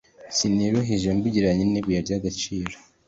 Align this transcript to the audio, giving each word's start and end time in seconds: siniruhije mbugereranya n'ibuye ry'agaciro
siniruhije 0.37 1.07
mbugereranya 1.17 1.65
n'ibuye 1.67 1.99
ry'agaciro 2.05 2.75